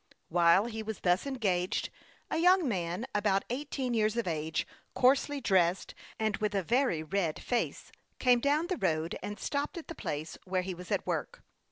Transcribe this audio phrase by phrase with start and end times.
[0.29, 1.91] While he was thus engaged,
[2.31, 7.39] a young man, about eighteen years of age, coarsely dressed, and with a very red
[7.39, 11.43] face, came down the road and stopped at the place where he was at work.